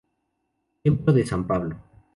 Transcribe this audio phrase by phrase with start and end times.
[0.81, 1.75] Templo de San Pablo.